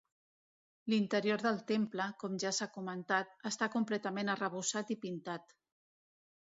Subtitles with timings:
[0.93, 5.57] L'interior del temple, com ja s'ha comentat, està completament arrebossat i pintat.